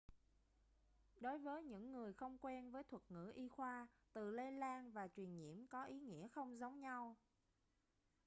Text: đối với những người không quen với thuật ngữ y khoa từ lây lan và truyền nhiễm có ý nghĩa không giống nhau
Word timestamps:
đối 1.19 1.37
với 1.39 1.63
những 1.63 1.91
người 1.91 2.13
không 2.13 2.37
quen 2.41 2.71
với 2.71 2.83
thuật 2.83 3.03
ngữ 3.09 3.31
y 3.35 3.47
khoa 3.47 3.87
từ 4.13 4.29
lây 4.31 4.51
lan 4.51 4.91
và 4.91 5.07
truyền 5.07 5.35
nhiễm 5.35 5.67
có 5.67 5.85
ý 5.85 5.99
nghĩa 5.99 6.27
không 6.27 6.57
giống 6.59 6.79
nhau 6.79 7.15